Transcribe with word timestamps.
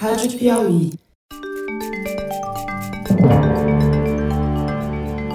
Rádio 0.00 0.38
Piauí. 0.38 0.92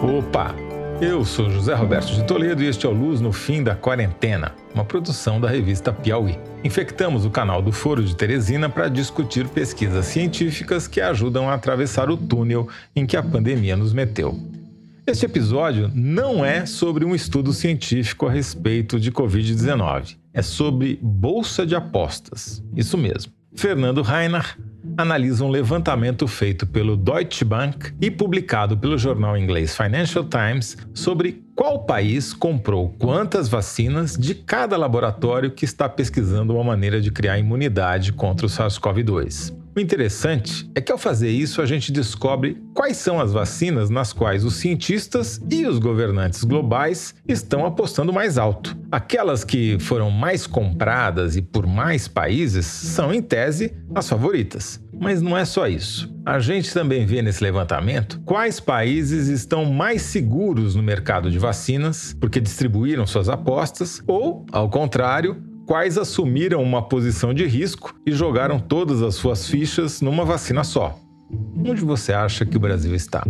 Opa! 0.01 0.55
Eu 0.99 1.23
sou 1.23 1.51
José 1.51 1.75
Roberto 1.75 2.15
de 2.15 2.23
Toledo 2.23 2.63
e 2.63 2.65
este 2.65 2.87
é 2.87 2.89
o 2.89 2.91
Luz 2.91 3.21
no 3.21 3.31
Fim 3.31 3.61
da 3.61 3.75
Quarentena, 3.75 4.55
uma 4.73 4.83
produção 4.83 5.39
da 5.39 5.47
revista 5.47 5.93
Piauí. 5.93 6.39
Infectamos 6.63 7.25
o 7.25 7.29
canal 7.29 7.61
do 7.61 7.71
Foro 7.71 8.03
de 8.03 8.15
Teresina 8.15 8.67
para 8.67 8.89
discutir 8.89 9.47
pesquisas 9.49 10.07
científicas 10.07 10.87
que 10.87 10.99
ajudam 10.99 11.47
a 11.47 11.53
atravessar 11.53 12.09
o 12.09 12.17
túnel 12.17 12.67
em 12.95 13.05
que 13.05 13.15
a 13.15 13.21
pandemia 13.21 13.75
nos 13.75 13.93
meteu. 13.93 14.35
Este 15.05 15.27
episódio 15.27 15.91
não 15.93 16.43
é 16.43 16.65
sobre 16.65 17.05
um 17.05 17.13
estudo 17.13 17.53
científico 17.53 18.25
a 18.25 18.31
respeito 18.31 18.99
de 18.99 19.11
Covid-19, 19.11 20.17
é 20.33 20.41
sobre 20.41 20.97
bolsa 21.03 21.67
de 21.67 21.75
apostas. 21.75 22.63
Isso 22.75 22.97
mesmo. 22.97 23.34
Fernando 23.55 24.01
Reinach 24.01 24.57
analisa 24.97 25.43
um 25.43 25.49
levantamento 25.49 26.27
feito 26.27 26.65
pelo 26.67 26.95
Deutsche 26.95 27.43
Bank 27.43 27.93
e 27.99 28.11
publicado 28.11 28.77
pelo 28.77 28.97
jornal 28.97 29.37
inglês 29.37 29.75
Financial 29.75 30.23
Times 30.23 30.77
sobre 30.93 31.43
qual 31.55 31.85
país 31.85 32.33
comprou 32.33 32.95
quantas 32.99 33.47
vacinas 33.47 34.15
de 34.17 34.35
cada 34.35 34.77
laboratório 34.77 35.51
que 35.51 35.65
está 35.65 35.89
pesquisando 35.89 36.53
uma 36.53 36.63
maneira 36.63 37.01
de 37.01 37.11
criar 37.11 37.39
imunidade 37.39 38.13
contra 38.13 38.45
o 38.45 38.49
SARS-CoV-2. 38.49 39.64
O 39.75 39.79
interessante 39.81 40.71
é 40.73 40.79
que 40.79 40.89
ao 40.89 40.97
fazer 40.97 41.29
isso 41.29 41.61
a 41.61 41.65
gente 41.65 41.91
descobre 41.91 42.63
quais 42.73 42.95
são 42.95 43.19
as 43.19 43.33
vacinas 43.33 43.89
nas 43.89 44.13
quais 44.13 44.45
os 44.45 44.55
cientistas 44.55 45.41
e 45.51 45.65
os 45.65 45.79
governantes 45.79 46.45
globais 46.45 47.13
estão 47.27 47.65
apostando 47.65 48.13
mais 48.13 48.37
alto. 48.37 48.77
Aquelas 48.89 49.43
que 49.43 49.77
foram 49.77 50.09
mais 50.09 50.47
compradas 50.47 51.35
e 51.35 51.41
por 51.41 51.67
mais 51.67 52.07
países 52.07 52.65
são, 52.65 53.13
em 53.13 53.21
tese, 53.21 53.73
as 53.93 54.07
favoritas. 54.07 54.81
Mas 54.97 55.21
não 55.21 55.37
é 55.37 55.43
só 55.43 55.67
isso. 55.67 56.09
A 56.25 56.39
gente 56.39 56.73
também 56.73 57.05
vê 57.05 57.21
nesse 57.21 57.43
levantamento 57.43 58.21
quais 58.21 58.61
países 58.61 59.27
estão 59.27 59.65
mais 59.65 60.03
seguros 60.03 60.73
no 60.73 60.81
mercado 60.81 61.29
de 61.29 61.37
vacinas 61.37 62.15
porque 62.17 62.39
distribuíram 62.39 63.05
suas 63.05 63.27
apostas, 63.27 64.01
ou, 64.07 64.45
ao 64.53 64.69
contrário, 64.69 65.43
quais 65.65 65.97
assumiram 65.97 66.61
uma 66.61 66.81
posição 66.87 67.33
de 67.33 67.45
risco 67.45 67.93
e 68.05 68.11
jogaram 68.11 68.59
todas 68.59 69.01
as 69.01 69.15
suas 69.15 69.47
fichas 69.47 70.01
numa 70.01 70.23
vacina 70.23 70.63
só. 70.63 70.97
Onde 71.57 71.81
você 71.81 72.13
acha 72.13 72.45
que 72.45 72.55
o 72.55 72.59
Brasil 72.59 72.93
está? 72.93 73.23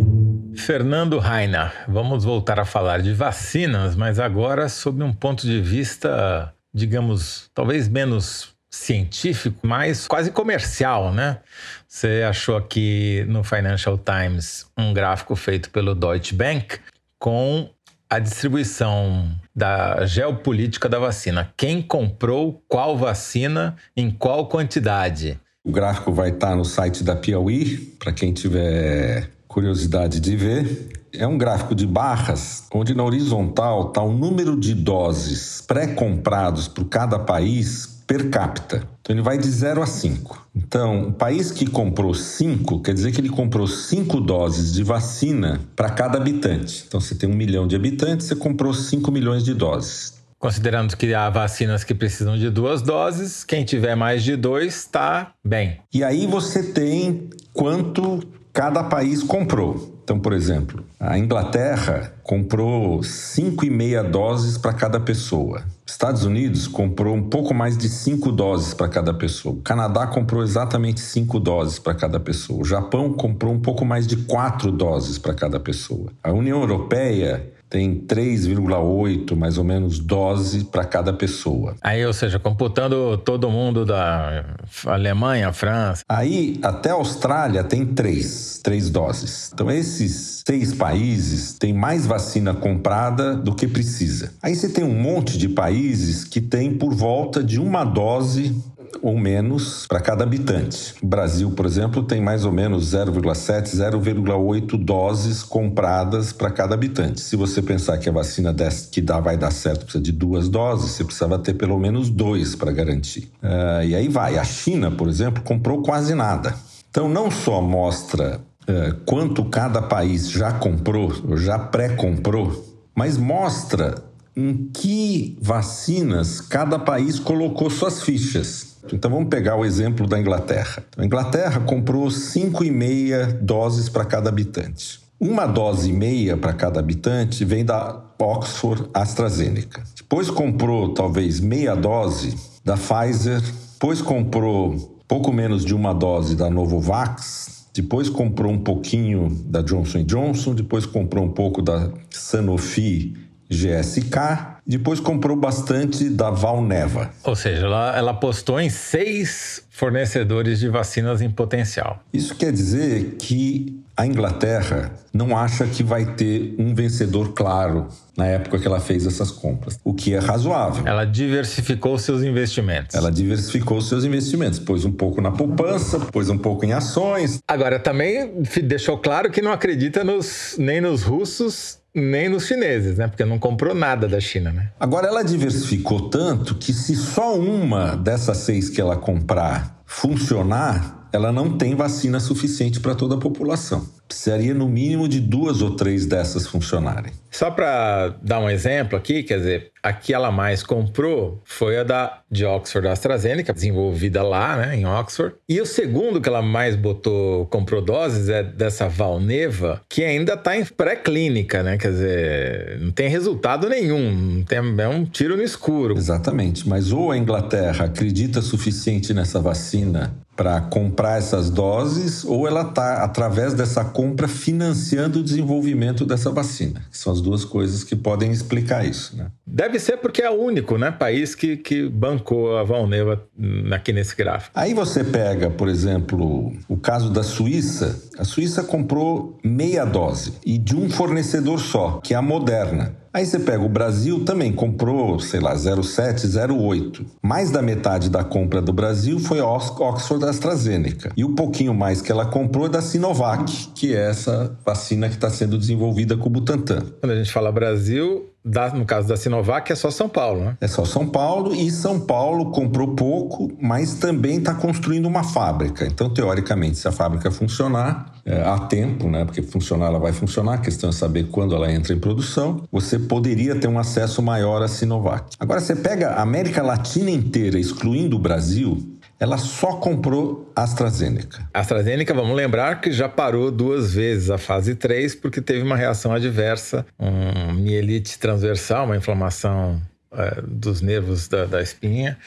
Fernando 0.56 1.17
Rainer, 1.17 1.72
vamos 1.88 2.23
voltar 2.23 2.59
a 2.59 2.66
falar 2.66 3.02
de 3.02 3.13
vacinas, 3.13 3.95
mas 3.95 4.19
agora 4.19 4.67
sob 4.69 5.03
um 5.03 5.13
ponto 5.13 5.45
de 5.45 5.61
vista, 5.61 6.53
digamos, 6.73 7.50
talvez 7.53 7.88
menos 7.88 8.53
científico, 8.69 9.66
mas 9.66 10.08
quase 10.08 10.31
comercial, 10.31 11.13
né? 11.13 11.39
Você 11.88 12.23
achou 12.28 12.58
aqui 12.58 13.25
no 13.28 13.44
Financial 13.44 13.97
Times 13.97 14.66
um 14.78 14.94
gráfico 14.94 15.36
feito 15.36 15.69
pelo 15.69 15.95
Deutsche 15.95 16.36
Bank 16.36 16.80
com 17.17 17.69
a 18.16 18.19
distribuição 18.19 19.30
da 19.53 20.05
geopolítica 20.05 20.88
da 20.88 20.97
vacina. 20.97 21.52
Quem 21.58 21.81
comprou 21.81 22.63
qual 22.66 22.97
vacina 22.97 23.75
em 23.95 24.09
qual 24.09 24.47
quantidade? 24.47 25.38
O 25.66 25.72
gráfico 25.72 26.13
vai 26.13 26.30
estar 26.30 26.55
no 26.55 26.63
site 26.63 27.03
da 27.03 27.13
Piauí, 27.13 27.77
para 27.99 28.13
quem 28.13 28.31
tiver 28.31 29.30
curiosidade 29.49 30.22
de 30.22 30.33
ver. 30.33 30.94
É 31.11 31.27
um 31.27 31.38
gráfico 31.38 31.75
de 31.75 31.85
barras, 31.85 32.66
onde 32.73 32.95
na 32.95 33.03
horizontal 33.03 33.89
está 33.89 34.02
o 34.02 34.13
número 34.13 34.57
de 34.57 34.73
doses 34.73 35.61
pré-comprados 35.67 36.69
por 36.69 36.85
cada 36.85 37.19
país 37.19 37.94
per 38.07 38.29
capita. 38.29 38.87
Então 39.01 39.15
ele 39.15 39.21
vai 39.21 39.37
de 39.37 39.49
0 39.49 39.81
a 39.81 39.85
5. 39.85 40.47
Então, 40.55 41.09
o 41.09 41.13
país 41.13 41.51
que 41.51 41.65
comprou 41.65 42.13
5, 42.13 42.81
quer 42.81 42.93
dizer 42.93 43.11
que 43.11 43.19
ele 43.19 43.29
comprou 43.29 43.67
5 43.67 44.21
doses 44.21 44.73
de 44.73 44.83
vacina 44.83 45.61
para 45.75 45.89
cada 45.89 46.17
habitante. 46.17 46.85
Então, 46.87 46.99
você 46.99 47.15
tem 47.15 47.29
um 47.29 47.35
milhão 47.35 47.67
de 47.67 47.75
habitantes, 47.75 48.27
você 48.27 48.35
comprou 48.35 48.73
5 48.73 49.11
milhões 49.11 49.44
de 49.44 49.53
doses. 49.53 50.15
Considerando 50.38 50.95
que 50.95 51.13
há 51.13 51.29
vacinas 51.29 51.83
que 51.83 51.95
precisam 51.95 52.38
de 52.38 52.49
duas 52.49 52.81
doses, 52.81 53.44
quem 53.44 53.65
tiver 53.65 53.95
mais 53.95 54.23
de 54.23 54.35
dois 54.35 54.75
está 54.75 55.31
bem. 55.44 55.79
E 55.94 56.03
aí 56.03 56.27
você 56.27 56.61
tem 56.61 57.29
quanto 57.53 58.21
cada 58.53 58.83
país 58.83 59.23
comprou. 59.23 59.99
Então, 60.03 60.19
por 60.19 60.33
exemplo, 60.33 60.85
a 60.99 61.17
Inglaterra 61.17 62.13
comprou 62.21 62.99
5,5 62.99 64.09
doses 64.09 64.57
para 64.57 64.71
cada 64.71 64.99
pessoa. 64.99 65.63
Estados 65.85 66.23
Unidos 66.23 66.68
comprou 66.68 67.16
um 67.16 67.29
pouco 67.29 67.53
mais 67.53 67.78
de 67.78 67.88
5 67.88 68.31
doses 68.31 68.73
para 68.73 68.88
cada 68.88 69.13
pessoa. 69.13 69.56
O 69.56 69.62
Canadá 69.62 70.07
comprou 70.07 70.41
exatamente 70.41 71.00
5 71.00 71.40
doses 71.40 71.78
para 71.78 71.94
cada 71.94 72.19
pessoa. 72.19 72.62
O 72.62 72.66
Japão 72.66 73.13
comprou 73.13 73.53
um 73.53 73.59
pouco 73.59 73.85
mais 73.85 74.07
de 74.07 74.18
4 74.18 74.72
doses 74.72 75.19
para 75.19 75.35
cada 75.35 75.59
pessoa. 75.59 76.12
A 76.24 76.31
União 76.31 76.59
Europeia 76.59 77.53
tem 77.69 77.95
3,8 77.95 79.35
mais 79.35 79.57
ou 79.57 79.63
menos 79.63 79.99
dose 79.99 80.65
para 80.65 80.85
cada 80.85 81.11
pessoa. 81.11 81.75
Aí, 81.81 82.05
ou 82.05 82.13
seja, 82.13 82.39
computando 82.39 83.17
todo 83.17 83.49
mundo 83.49 83.85
da 83.85 84.45
Alemanha, 84.85 85.51
França. 85.51 86.03
Aí, 86.07 86.59
até 86.63 86.91
a 86.91 86.93
Austrália 86.93 87.63
tem 87.63 87.85
três, 87.85 88.59
três 88.63 88.89
doses. 88.89 89.51
Então, 89.53 89.69
esses 89.69 90.43
seis 90.45 90.73
países 90.73 91.53
têm 91.53 91.73
mais 91.73 92.05
vacina 92.05 92.53
comprada 92.53 93.35
do 93.35 93.55
que 93.55 93.67
precisa. 93.67 94.33
Aí 94.41 94.55
você 94.55 94.69
tem 94.69 94.83
um 94.83 94.99
monte 95.01 95.37
de 95.37 95.49
países 95.49 96.23
que 96.23 96.39
tem 96.39 96.73
por 96.77 96.93
volta 96.93 97.43
de 97.43 97.59
uma 97.59 97.83
dose 97.83 98.55
ou 99.01 99.17
menos 99.17 99.85
para 99.88 100.00
cada 100.00 100.23
habitante. 100.23 100.95
O 101.01 101.06
Brasil, 101.07 101.51
por 101.51 101.66
exemplo, 101.66 102.03
tem 102.03 102.22
mais 102.22 102.45
ou 102.45 102.51
menos 102.51 102.94
0,7, 102.94 103.75
0,8 103.75 104.78
doses 104.83 105.44
compradas 105.44 106.31
para 106.33 106.51
cada 106.51 106.73
habitante. 106.73 107.22
Se 107.22 107.35
você 107.35 107.61
pensar 107.61 107.97
que 107.97 108.09
a 108.09 108.11
vacina 108.11 108.56
que 108.91 109.01
dá 109.01 109.19
vai 109.19 109.38
dar 109.38 109.51
certo 109.51 109.83
precisa 109.83 110.03
de 110.03 110.11
duas 110.11 110.50
doses, 110.50 110.91
você 110.91 111.03
precisava 111.03 111.39
ter 111.39 111.53
pelo 111.53 111.79
menos 111.79 112.09
dois 112.09 112.56
para 112.56 112.72
garantir. 112.72 113.31
Uh, 113.41 113.83
e 113.85 113.95
aí 113.95 114.07
vai. 114.07 114.38
A 114.38 114.44
China, 114.44 114.91
por 114.91 115.07
exemplo, 115.07 115.44
comprou 115.44 115.81
quase 115.81 116.13
nada. 116.16 116.56
Então, 116.89 117.09
não 117.09 117.29
só 117.29 117.62
mostra 117.62 118.39
uh, 118.69 118.95
quanto 119.06 119.45
cada 119.45 119.81
país 119.81 120.29
já 120.29 120.53
comprou, 120.53 121.12
já 121.38 121.59
pré-comprou, 121.59 122.66
mas 122.95 123.17
mostra 123.17 123.95
em 124.35 124.69
que 124.73 125.38
vacinas 125.41 126.41
cada 126.41 126.77
país 126.77 127.19
colocou 127.19 127.69
suas 127.69 128.03
fichas. 128.03 128.75
Então 128.94 129.09
vamos 129.09 129.29
pegar 129.29 129.56
o 129.56 129.66
exemplo 129.66 130.07
da 130.07 130.19
Inglaterra. 130.19 130.84
A 130.97 131.06
Inglaterra 131.06 131.59
comprou 131.62 132.07
5,5 132.07 133.34
doses 133.41 133.90
para 133.90 134.06
cada 134.06 134.29
habitante. 134.29 135.00
Uma 135.19 135.46
dose 135.46 135.90
e 135.90 135.94
meia 135.94 136.35
para 136.35 136.53
cada 136.53 136.79
habitante 136.79 137.45
vem 137.45 137.63
da 137.63 138.03
Oxford 138.19 138.90
AstraZeneca. 138.94 139.84
Depois 139.95 140.29
comprou 140.29 140.94
talvez 140.94 141.40
meia 141.40 141.75
dose 141.75 142.35
da 142.63 142.75
Pfizer. 142.75 143.41
Depois 143.74 144.01
comprou 144.01 145.01
pouco 145.07 145.31
menos 145.31 145.63
de 145.63 145.74
uma 145.74 145.94
dose 145.94 146.35
da 146.35 146.50
Novavax. 146.50 147.68
Depois 147.74 148.09
comprou 148.09 148.51
um 148.51 148.59
pouquinho 148.59 149.29
da 149.45 149.62
Johnson 149.62 150.03
Johnson. 150.03 150.53
Depois 150.53 150.85
comprou 150.85 151.24
um 151.24 151.31
pouco 151.31 151.62
da 151.62 151.90
Sanofi 152.09 153.13
GSK 153.50 154.54
depois 154.65 154.99
comprou 154.99 155.35
bastante 155.35 156.09
da 156.09 156.31
Valneva. 156.31 157.11
Ou 157.23 157.35
seja, 157.35 157.65
ela, 157.65 157.95
ela 157.95 158.11
apostou 158.11 158.59
em 158.59 158.69
seis 158.69 159.63
fornecedores 159.69 160.59
de 160.59 160.69
vacinas 160.69 161.21
em 161.21 161.29
potencial. 161.29 161.99
Isso 162.11 162.35
quer 162.35 162.51
dizer 162.51 163.15
que 163.19 163.83
a 163.97 164.05
Inglaterra 164.05 164.91
não 165.13 165.37
acha 165.37 165.65
que 165.65 165.81
vai 165.81 166.05
ter 166.15 166.53
um 166.59 166.75
vencedor 166.75 167.33
claro 167.33 167.87
na 168.17 168.25
época 168.25 168.59
que 168.59 168.67
ela 168.67 168.79
fez 168.79 169.05
essas 169.05 169.31
compras, 169.31 169.79
o 169.83 169.93
que 169.93 170.13
é 170.13 170.19
razoável. 170.19 170.85
Ela 170.85 171.05
diversificou 171.05 171.97
seus 171.97 172.21
investimentos. 172.21 172.95
Ela 172.95 173.11
diversificou 173.11 173.79
seus 173.81 174.03
investimentos, 174.03 174.59
pôs 174.59 174.83
um 174.83 174.91
pouco 174.91 175.21
na 175.21 175.31
poupança, 175.31 175.99
pôs 175.99 176.29
um 176.29 176.37
pouco 176.37 176.65
em 176.65 176.73
ações. 176.73 177.39
Agora 177.47 177.79
também 177.79 178.41
deixou 178.63 178.97
claro 178.97 179.31
que 179.31 179.41
não 179.41 179.51
acredita 179.51 180.03
nos, 180.03 180.56
nem 180.57 180.81
nos 180.81 181.03
russos 181.03 181.79
nem 181.95 182.27
nos 182.27 182.45
chineses, 182.45 182.97
né? 182.97 183.07
Porque 183.07 183.24
não 183.24 183.39
comprou 183.39 183.74
nada 183.74 184.07
da 184.07 184.19
China, 184.19 184.51
né? 184.51 184.69
Agora 184.77 185.07
ela 185.07 185.24
diversificou 185.24 186.09
tanto 186.09 186.56
que 186.56 186.74
se 186.74 186.95
só 186.95 187.39
uma 187.39 187.95
dessas 187.95 188.38
seis 188.38 188.69
que 188.69 188.81
ela 188.81 188.97
comprar 188.97 189.81
funcionar, 189.86 191.07
ela 191.13 191.31
não 191.31 191.57
tem 191.57 191.74
vacina 191.75 192.19
suficiente 192.19 192.80
para 192.81 192.94
toda 192.94 193.15
a 193.15 193.18
população. 193.18 193.88
Precisaria 194.07 194.54
no 194.54 194.68
mínimo 194.68 195.07
de 195.07 195.19
duas 195.19 195.62
ou 195.62 195.75
três 195.75 196.06
dessas 196.06 196.48
funcionarem. 196.48 197.12
Só 197.31 197.52
para 197.52 198.16
dar 198.22 198.40
um 198.40 198.50
exemplo 198.50 198.98
aqui, 198.98 199.22
quer 199.22 199.40
dizer, 199.40 199.72
a 199.84 199.92
que 199.92 200.13
ela 200.13 200.31
mais 200.31 200.63
comprou 200.63 201.42
foi 201.44 201.78
a 201.78 201.84
da 201.84 202.19
de 202.31 202.46
Oxford 202.46 202.88
AstraZeneca, 202.88 203.54
desenvolvida 203.54 204.24
lá, 204.24 204.56
né, 204.56 204.75
em 204.75 204.86
Oxford. 204.86 205.36
E 205.48 205.60
o 205.60 205.66
segundo 205.66 206.22
que 206.22 206.30
ela 206.30 206.42
mais 206.42 206.75
botou, 206.75 207.46
comprou 207.48 207.81
doses 207.81 208.30
é 208.30 208.42
dessa 208.42 208.88
Valneva, 208.88 209.81
que 209.90 210.04
ainda 210.04 210.34
está 210.34 210.57
em 210.57 210.66
pré-clínica, 210.66 211.62
né? 211.62 211.78
Quer 211.78 211.92
dizer, 211.92 212.80
não 212.80 212.92
tem 212.92 213.10
resultado 213.10 213.68
nenhum, 213.69 214.44
tem, 214.44 214.57
é 214.57 214.88
um 214.88 215.06
tiro 215.06 215.36
no 215.36 215.44
escuro. 215.44 215.98
Exatamente, 215.98 216.68
mas 216.68 216.92
ou 216.92 217.12
a 217.12 217.18
Inglaterra 217.18 217.86
acredita 217.86 218.42
suficiente 218.42 219.13
nessa 219.13 219.40
vacina 219.40 220.13
para 220.35 220.59
comprar 220.61 221.17
essas 221.17 221.49
doses 221.49 222.25
ou 222.25 222.47
ela 222.47 222.61
está, 222.61 223.03
através 223.03 223.53
dessa 223.53 223.85
compra, 223.85 224.27
financiando 224.27 225.19
o 225.19 225.23
desenvolvimento 225.23 226.05
dessa 226.05 226.29
vacina. 226.29 226.81
São 226.91 227.13
as 227.13 227.21
duas 227.21 227.45
coisas 227.45 227.83
que 227.83 227.95
podem 227.95 228.31
explicar 228.31 228.85
isso. 228.85 229.15
Né? 229.15 229.27
Deve 229.47 229.80
ser 229.80 229.97
porque 229.97 230.21
é 230.21 230.30
o 230.30 230.42
único 230.42 230.77
né, 230.77 230.89
país 230.92 231.36
que, 231.36 231.56
que 231.57 231.88
bancou 231.88 232.57
a 232.57 232.63
Valneva 232.63 233.24
aqui 233.71 233.94
nesse 233.94 234.15
gráfico. 234.15 234.51
Aí 234.56 234.74
você 234.74 235.03
pega, 235.03 235.50
por 235.50 235.68
exemplo, 235.68 236.51
o 236.68 236.77
caso 236.77 237.12
da 237.12 237.21
Suíça. 237.21 238.01
A 238.18 238.24
Suíça 238.24 238.63
comprou 238.63 239.38
meia 239.44 239.86
dose 239.86 240.33
e 240.45 240.57
de 240.57 240.75
um 240.75 240.89
fornecedor 240.89 241.59
só, 241.59 242.00
que 242.03 242.13
é 242.13 242.18
a 242.18 242.21
Moderna. 242.21 242.95
Aí 243.15 243.25
você 243.25 243.39
pega 243.39 243.63
o 243.63 243.69
Brasil, 243.69 244.25
também 244.25 244.51
comprou, 244.51 245.18
sei 245.21 245.39
lá, 245.39 245.56
0,7, 245.56 246.25
0,8. 246.27 247.06
Mais 247.24 247.50
da 247.50 247.62
metade 247.62 248.09
da 248.09 248.25
compra 248.25 248.62
do 248.62 248.74
Brasil 248.74 249.19
foi 249.19 249.39
a 249.39 249.45
Oxford 249.47 250.25
AstraZeneca. 250.25 251.13
E 251.15 251.24
o 251.24 251.33
pouquinho 251.33 251.74
mais 251.74 252.01
que 252.01 252.12
ela 252.12 252.25
comprou 252.25 252.65
é 252.65 252.69
da 252.69 252.81
Sinovac, 252.81 253.69
que 253.74 253.95
é 253.95 254.09
essa 254.09 254.57
vacina 254.65 255.07
que 255.07 255.15
está 255.15 255.30
sendo 255.30 255.57
desenvolvida 255.57 256.18
com 256.18 256.27
o 256.27 256.30
Butantan. 256.30 256.81
Quando 257.00 257.13
a 257.13 257.15
gente 257.15 257.31
fala 257.31 257.53
Brasil, 257.53 258.34
da, 258.45 258.69
no 258.69 258.86
caso 258.86 259.07
da 259.07 259.18
Sinovac, 259.18 259.71
é 259.71 259.75
só 259.75 259.89
São 259.89 260.07
Paulo, 260.07 260.42
né? 260.42 260.57
É 260.62 260.68
só 260.68 260.86
São 260.86 261.07
Paulo 261.07 261.56
e 261.56 261.71
São 261.71 262.00
Paulo 262.00 262.51
comprou 262.51 262.89
pouco, 262.89 263.51
mas 263.59 263.95
também 263.95 264.38
está 264.38 264.53
construindo 264.53 265.07
uma 265.07 265.24
fábrica. 265.24 265.86
Então, 265.86 266.09
teoricamente, 266.09 266.77
se 266.77 266.88
a 266.88 266.92
fábrica 266.92 267.31
funcionar, 267.31 268.13
é, 268.24 268.42
há 268.42 268.59
tempo, 268.59 269.09
né? 269.09 269.25
Porque 269.25 269.42
funcionar 269.42 269.88
ela 269.88 270.00
vai 270.00 270.12
funcionar, 270.12 270.53
a 270.53 270.57
questão 270.57 270.89
é 270.89 270.94
saber 270.94 271.25
quando 271.25 271.56
ela 271.56 271.71
entra 271.71 271.94
em 271.94 272.00
produção, 272.00 272.63
você 272.71 273.00
poderia 273.00 273.56
ter 273.56 273.68
um 273.68 273.80
acesso 273.80 274.21
maior 274.21 274.62
à 274.62 274.68
Sinovac. 274.68 275.36
Agora, 275.39 275.59
você 275.59 275.75
pega 275.75 276.09
a 276.09 276.21
América 276.21 276.62
Latina 276.62 277.09
inteira, 277.09 277.59
excluindo 277.59 278.15
o 278.15 278.19
Brasil, 278.19 278.94
ela 279.19 279.38
só 279.38 279.73
comprou 279.77 280.51
AstraZeneca. 280.56 281.47
AstraZeneca, 281.53 282.13
vamos 282.13 282.35
lembrar 282.35 282.81
que 282.81 282.91
já 282.91 283.07
parou 283.07 283.50
duas 283.50 283.94
vezes 283.94 284.29
a 284.29 284.38
fase 284.38 284.75
3 284.75 285.15
porque 285.15 285.41
teve 285.41 285.62
uma 285.62 285.75
reação 285.75 286.12
adversa, 286.12 286.85
um 287.00 287.53
mielite 287.53 288.19
transversal, 288.19 288.85
uma 288.85 288.97
inflamação 288.97 289.81
é, 290.12 290.41
dos 290.41 290.81
nervos 290.81 291.27
da, 291.27 291.45
da 291.45 291.62
espinha, 291.62 292.17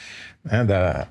né, 0.43 0.63
da, 0.63 1.07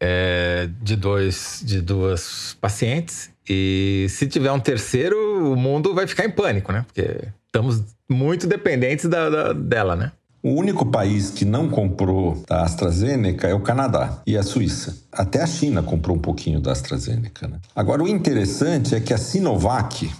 é, 0.00 0.68
de, 0.80 0.96
dois, 0.96 1.62
de 1.64 1.80
duas 1.80 2.56
pacientes. 2.60 3.30
E 3.48 4.06
se 4.10 4.26
tiver 4.26 4.52
um 4.52 4.60
terceiro, 4.60 5.52
o 5.52 5.56
mundo 5.56 5.94
vai 5.94 6.06
ficar 6.06 6.24
em 6.24 6.30
pânico, 6.30 6.70
né? 6.70 6.84
Porque 6.86 7.28
estamos 7.46 7.82
muito 8.08 8.46
dependentes 8.46 9.06
da, 9.06 9.30
da 9.30 9.52
dela, 9.52 9.96
né? 9.96 10.12
O 10.48 10.54
único 10.54 10.86
país 10.86 11.28
que 11.28 11.44
não 11.44 11.68
comprou 11.68 12.42
da 12.48 12.62
AstraZeneca 12.62 13.46
é 13.46 13.52
o 13.52 13.60
Canadá 13.60 14.22
e 14.26 14.34
a 14.34 14.42
Suíça. 14.42 14.96
Até 15.12 15.42
a 15.42 15.46
China 15.46 15.82
comprou 15.82 16.16
um 16.16 16.18
pouquinho 16.18 16.58
da 16.58 16.72
AstraZeneca. 16.72 17.46
Né? 17.46 17.58
Agora, 17.76 18.02
o 18.02 18.08
interessante 18.08 18.94
é 18.94 19.00
que 19.00 19.12
a 19.12 19.18
Sinovac 19.18 20.10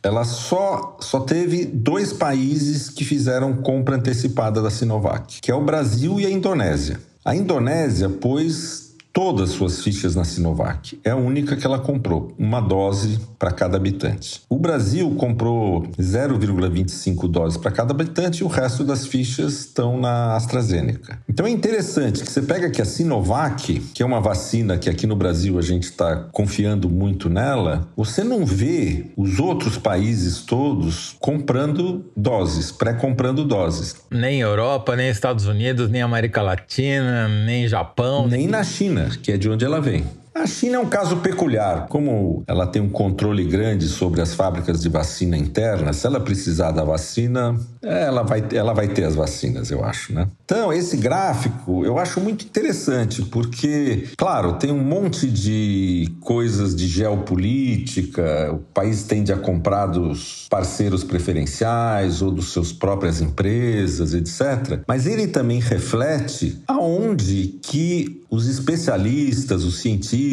ela 0.00 0.22
só, 0.24 0.96
só 1.00 1.18
teve 1.18 1.64
dois 1.64 2.12
países 2.12 2.88
que 2.88 3.04
fizeram 3.04 3.52
compra 3.52 3.96
antecipada 3.96 4.62
da 4.62 4.70
Sinovac, 4.70 5.40
que 5.40 5.50
é 5.50 5.54
o 5.56 5.64
Brasil 5.64 6.20
e 6.20 6.26
a 6.26 6.30
Indonésia. 6.30 7.00
A 7.24 7.34
Indonésia 7.34 8.08
pôs 8.08 8.93
todas 9.14 9.50
suas 9.50 9.80
fichas 9.80 10.16
na 10.16 10.24
Sinovac. 10.24 10.98
É 11.04 11.10
a 11.10 11.16
única 11.16 11.56
que 11.56 11.64
ela 11.64 11.78
comprou, 11.78 12.34
uma 12.36 12.60
dose 12.60 13.20
para 13.38 13.52
cada 13.52 13.76
habitante. 13.76 14.42
O 14.50 14.58
Brasil 14.58 15.08
comprou 15.14 15.82
0,25 15.96 17.30
doses 17.30 17.56
para 17.56 17.70
cada 17.70 17.92
habitante 17.92 18.42
e 18.42 18.44
o 18.44 18.48
resto 18.48 18.82
das 18.82 19.06
fichas 19.06 19.60
estão 19.60 20.00
na 20.00 20.34
AstraZeneca. 20.34 21.20
Então 21.28 21.46
é 21.46 21.50
interessante 21.50 22.24
que 22.24 22.30
você 22.30 22.42
pega 22.42 22.66
aqui 22.66 22.82
a 22.82 22.84
Sinovac, 22.84 23.78
que 23.94 24.02
é 24.02 24.06
uma 24.06 24.20
vacina 24.20 24.76
que 24.76 24.90
aqui 24.90 25.06
no 25.06 25.14
Brasil 25.14 25.60
a 25.60 25.62
gente 25.62 25.84
está 25.84 26.16
confiando 26.32 26.90
muito 26.90 27.30
nela, 27.30 27.86
você 27.96 28.24
não 28.24 28.44
vê 28.44 29.12
os 29.16 29.38
outros 29.38 29.78
países 29.78 30.40
todos 30.40 31.14
comprando 31.20 32.04
doses, 32.16 32.72
pré-comprando 32.72 33.44
doses. 33.44 33.94
Nem 34.10 34.40
Europa, 34.40 34.96
nem 34.96 35.08
Estados 35.08 35.46
Unidos, 35.46 35.88
nem 35.88 36.02
América 36.02 36.42
Latina, 36.42 37.28
nem 37.28 37.68
Japão. 37.68 38.26
Nem 38.26 38.48
na 38.48 38.64
China 38.64 39.03
que 39.10 39.32
é 39.32 39.36
de 39.36 39.48
onde 39.48 39.64
ela 39.64 39.80
vem. 39.80 40.04
A 40.34 40.48
China 40.48 40.76
é 40.76 40.80
um 40.80 40.88
caso 40.88 41.18
peculiar. 41.18 41.86
Como 41.86 42.42
ela 42.48 42.66
tem 42.66 42.82
um 42.82 42.88
controle 42.88 43.44
grande 43.44 43.86
sobre 43.86 44.20
as 44.20 44.34
fábricas 44.34 44.82
de 44.82 44.88
vacina 44.88 45.36
interna, 45.36 45.92
se 45.92 46.04
ela 46.06 46.18
precisar 46.18 46.72
da 46.72 46.82
vacina, 46.82 47.56
ela 47.80 48.24
vai, 48.24 48.44
ela 48.52 48.74
vai 48.74 48.88
ter 48.88 49.04
as 49.04 49.14
vacinas, 49.14 49.70
eu 49.70 49.84
acho, 49.84 50.12
né? 50.12 50.26
Então, 50.44 50.72
esse 50.72 50.96
gráfico 50.96 51.84
eu 51.84 51.98
acho 51.98 52.20
muito 52.20 52.44
interessante, 52.44 53.22
porque, 53.22 54.08
claro, 54.16 54.54
tem 54.54 54.72
um 54.72 54.82
monte 54.82 55.30
de 55.30 56.12
coisas 56.20 56.74
de 56.74 56.88
geopolítica, 56.88 58.50
o 58.52 58.58
país 58.58 59.04
tende 59.04 59.32
a 59.32 59.36
comprar 59.36 59.86
dos 59.86 60.48
parceiros 60.50 61.04
preferenciais 61.04 62.20
ou 62.20 62.32
dos 62.32 62.52
seus 62.52 62.72
próprias 62.72 63.20
empresas, 63.20 64.12
etc. 64.12 64.82
Mas 64.86 65.06
ele 65.06 65.28
também 65.28 65.60
reflete 65.60 66.60
aonde 66.66 67.58
que 67.62 68.24
os 68.28 68.48
especialistas, 68.48 69.62
os 69.62 69.78
cientistas 69.78 70.23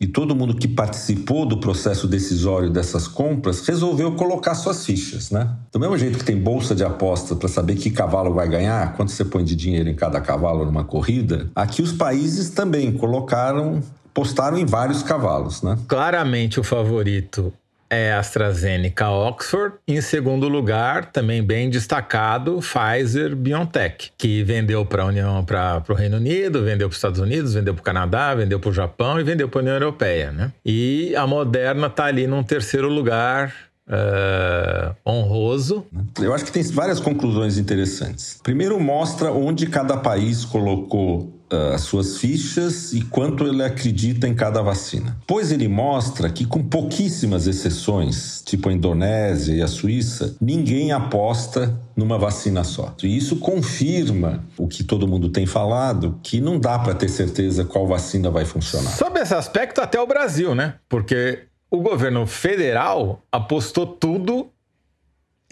e 0.00 0.06
todo 0.06 0.34
mundo 0.34 0.54
que 0.54 0.68
participou 0.68 1.46
do 1.46 1.58
processo 1.58 2.06
decisório 2.06 2.70
dessas 2.70 3.08
compras 3.08 3.66
resolveu 3.66 4.12
colocar 4.12 4.54
suas 4.54 4.84
fichas, 4.84 5.30
né? 5.30 5.50
Do 5.72 5.80
mesmo 5.80 5.96
jeito 5.98 6.18
que 6.18 6.24
tem 6.24 6.38
bolsa 6.38 6.74
de 6.74 6.84
aposta 6.84 7.34
para 7.34 7.48
saber 7.48 7.76
que 7.76 7.90
cavalo 7.90 8.32
vai 8.32 8.48
ganhar, 8.48 8.94
quanto 8.94 9.10
você 9.10 9.24
põe 9.24 9.44
de 9.44 9.56
dinheiro 9.56 9.88
em 9.88 9.94
cada 9.94 10.20
cavalo 10.20 10.64
numa 10.64 10.84
corrida, 10.84 11.50
aqui 11.54 11.82
os 11.82 11.92
países 11.92 12.50
também 12.50 12.92
colocaram 12.92 13.82
postaram 14.12 14.56
em 14.56 14.64
vários 14.64 15.02
cavalos, 15.02 15.60
né? 15.60 15.76
Claramente 15.88 16.60
o 16.60 16.62
favorito 16.62 17.52
é 17.88 18.12
AstraZeneca 18.12 19.08
Oxford. 19.10 19.76
Em 19.86 20.00
segundo 20.00 20.48
lugar, 20.48 21.06
também 21.06 21.42
bem 21.42 21.70
destacado, 21.70 22.60
Pfizer 22.60 23.34
BioNTech, 23.36 24.12
que 24.16 24.42
vendeu 24.42 24.84
para 24.84 25.02
a 25.02 25.06
União, 25.06 25.44
para 25.44 25.82
o 25.88 25.94
Reino 25.94 26.16
Unido, 26.16 26.62
vendeu 26.62 26.88
para 26.88 26.92
os 26.92 26.98
Estados 26.98 27.20
Unidos, 27.20 27.54
vendeu 27.54 27.74
para 27.74 27.80
o 27.80 27.84
Canadá, 27.84 28.34
vendeu 28.34 28.58
para 28.58 28.70
o 28.70 28.72
Japão 28.72 29.20
e 29.20 29.24
vendeu 29.24 29.48
para 29.48 29.60
a 29.60 29.62
União 29.62 29.74
Europeia. 29.74 30.32
Né? 30.32 30.52
E 30.64 31.14
a 31.16 31.26
Moderna 31.26 31.86
está 31.86 32.06
ali 32.06 32.26
num 32.26 32.42
terceiro 32.42 32.88
lugar, 32.88 33.54
Uh, 33.86 34.96
honroso. 35.06 35.84
Eu 36.18 36.32
acho 36.32 36.46
que 36.46 36.50
tem 36.50 36.62
várias 36.62 36.98
conclusões 36.98 37.58
interessantes. 37.58 38.40
Primeiro, 38.42 38.80
mostra 38.80 39.30
onde 39.30 39.66
cada 39.66 39.98
país 39.98 40.42
colocou 40.42 41.30
as 41.74 41.82
suas 41.82 42.18
fichas 42.18 42.92
e 42.92 43.02
quanto 43.02 43.46
ele 43.46 43.62
acredita 43.62 44.26
em 44.28 44.34
cada 44.34 44.62
vacina. 44.62 45.16
Pois 45.26 45.52
ele 45.52 45.68
mostra 45.68 46.30
que, 46.30 46.44
com 46.44 46.62
pouquíssimas 46.62 47.46
exceções, 47.46 48.42
tipo 48.44 48.68
a 48.68 48.72
Indonésia 48.72 49.54
e 49.54 49.62
a 49.62 49.66
Suíça, 49.66 50.36
ninguém 50.40 50.92
aposta 50.92 51.78
numa 51.96 52.18
vacina 52.18 52.64
só. 52.64 52.94
E 53.02 53.16
isso 53.16 53.36
confirma 53.36 54.44
o 54.58 54.66
que 54.66 54.82
todo 54.82 55.08
mundo 55.08 55.28
tem 55.28 55.46
falado, 55.46 56.18
que 56.22 56.40
não 56.40 56.58
dá 56.58 56.78
para 56.78 56.94
ter 56.94 57.08
certeza 57.08 57.64
qual 57.64 57.86
vacina 57.86 58.30
vai 58.30 58.44
funcionar. 58.44 58.90
Sob 58.90 59.18
esse 59.20 59.34
aspecto, 59.34 59.80
até 59.80 60.00
o 60.00 60.06
Brasil, 60.06 60.54
né? 60.54 60.74
Porque 60.88 61.44
o 61.70 61.80
governo 61.80 62.26
federal 62.26 63.22
apostou 63.32 63.86
tudo 63.86 64.48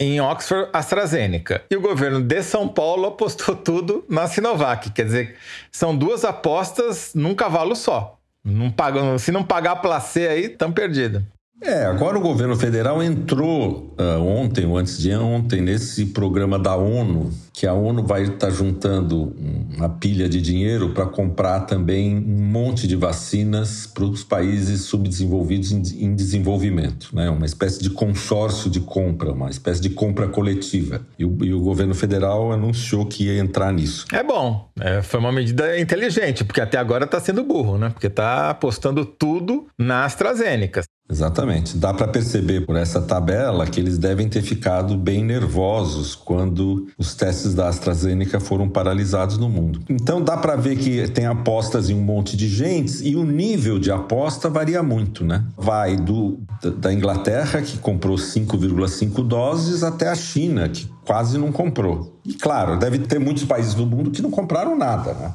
em 0.03 0.19
Oxford 0.19 0.69
AstraZeneca. 0.73 1.63
E 1.69 1.75
o 1.75 1.81
governo 1.81 2.21
de 2.21 2.43
São 2.43 2.67
Paulo 2.67 3.07
apostou 3.07 3.55
tudo 3.55 4.05
na 4.09 4.27
Sinovac. 4.27 4.91
Quer 4.91 5.05
dizer, 5.05 5.35
são 5.71 5.95
duas 5.95 6.25
apostas 6.25 7.13
num 7.15 7.33
cavalo 7.33 7.75
só. 7.75 8.17
Não 8.43 8.69
pagam, 8.69 9.17
se 9.17 9.31
não 9.31 9.43
pagar 9.43 9.71
a 9.71 9.75
placê 9.77 10.27
aí, 10.27 10.45
estão 10.45 10.71
perdidos. 10.71 11.23
É, 11.61 11.85
agora 11.85 12.17
o 12.17 12.21
governo 12.21 12.57
federal 12.57 13.01
entrou 13.01 13.95
uh, 13.97 14.21
ontem 14.21 14.65
ou 14.65 14.77
antes 14.77 14.97
de 14.97 15.13
ontem 15.15 15.61
nesse 15.61 16.07
programa 16.07 16.59
da 16.59 16.75
ONU, 16.75 17.31
que 17.53 17.65
a 17.65 17.73
ONU 17.73 18.03
vai 18.03 18.23
estar 18.23 18.47
tá 18.47 18.49
juntando 18.49 19.33
uma 19.75 19.87
pilha 19.87 20.27
de 20.27 20.41
dinheiro 20.41 20.89
para 20.89 21.05
comprar 21.05 21.61
também 21.61 22.17
um 22.17 22.43
monte 22.43 22.85
de 22.85 22.95
vacinas 22.95 23.87
para 23.87 24.03
os 24.03 24.23
países 24.23 24.81
subdesenvolvidos 24.81 25.71
em, 25.71 26.05
em, 26.05 26.15
desenvolvimento, 26.15 27.09
né? 27.13 27.29
Uma 27.29 27.45
espécie 27.45 27.81
de 27.81 27.89
consórcio 27.89 28.69
de 28.69 28.81
compra, 28.81 29.31
uma 29.31 29.49
espécie 29.49 29.81
de 29.81 29.89
compra 29.89 30.27
coletiva. 30.27 31.01
E 31.17 31.23
o, 31.23 31.37
e 31.43 31.53
o 31.53 31.61
governo 31.61 31.95
federal 31.95 32.51
anunciou 32.51 33.05
que 33.05 33.25
ia 33.25 33.39
entrar 33.39 33.71
nisso. 33.71 34.05
É 34.11 34.23
bom, 34.23 34.69
é, 34.79 35.01
foi 35.01 35.19
uma 35.19 35.31
medida 35.31 35.79
inteligente, 35.79 36.43
porque 36.43 36.59
até 36.59 36.77
agora 36.77 37.05
está 37.05 37.19
sendo 37.19 37.43
burro, 37.43 37.77
né? 37.77 37.89
Porque 37.89 38.07
está 38.07 38.49
apostando 38.49 39.05
tudo 39.05 39.67
na 39.77 40.03
AstraZeneca. 40.03 40.83
Exatamente. 41.09 41.77
Dá 41.77 41.93
para 41.93 42.07
perceber 42.07 42.65
por 42.65 42.75
essa 42.75 43.01
tabela 43.01 43.67
que 43.67 43.79
eles 43.79 43.97
devem 43.97 44.29
ter 44.29 44.41
ficado 44.41 44.97
bem 44.97 45.23
nervosos 45.23 46.15
quando 46.15 46.87
os 46.97 47.13
testes 47.13 47.53
da 47.53 47.67
AstraZeneca 47.67 48.39
foram 48.39 48.69
paralisados 48.69 49.37
no 49.37 49.49
mundo. 49.49 49.81
Então 49.89 50.21
dá 50.21 50.37
para 50.37 50.55
ver 50.55 50.77
que 50.77 51.07
tem 51.09 51.25
apostas 51.25 51.89
em 51.89 51.93
um 51.93 52.01
monte 52.01 52.37
de 52.37 52.47
gente 52.47 53.03
e 53.07 53.15
o 53.15 53.23
nível 53.23 53.77
de 53.77 53.91
aposta 53.91 54.49
varia 54.49 54.81
muito, 54.81 55.23
né? 55.23 55.43
Vai 55.57 55.95
do 55.97 56.39
da 56.79 56.93
Inglaterra 56.93 57.61
que 57.61 57.77
comprou 57.77 58.15
5,5 58.15 59.27
doses 59.27 59.83
até 59.83 60.07
a 60.07 60.15
China 60.15 60.69
que 60.69 60.89
quase 61.05 61.37
não 61.37 61.51
comprou. 61.51 62.19
E 62.25 62.33
claro, 62.33 62.79
deve 62.79 62.99
ter 62.99 63.19
muitos 63.19 63.43
países 63.43 63.73
do 63.73 63.85
mundo 63.85 64.09
que 64.09 64.21
não 64.21 64.31
compraram 64.31 64.77
nada, 64.77 65.13
né? 65.13 65.33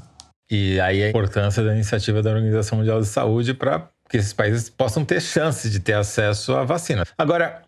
E 0.50 0.80
aí 0.80 1.02
a 1.02 1.10
importância 1.10 1.62
da 1.62 1.74
iniciativa 1.74 2.22
da 2.22 2.30
Organização 2.30 2.78
Mundial 2.78 3.00
de 3.00 3.06
Saúde 3.06 3.52
para 3.52 3.90
que 4.08 4.16
esses 4.16 4.32
países 4.32 4.70
possam 4.70 5.04
ter 5.04 5.20
chance 5.20 5.68
de 5.68 5.80
ter 5.80 5.94
acesso 5.94 6.54
à 6.54 6.64
vacina. 6.64 7.04
Agora, 7.16 7.62